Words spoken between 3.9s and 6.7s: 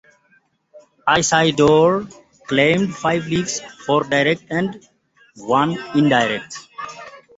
direct and one indirect.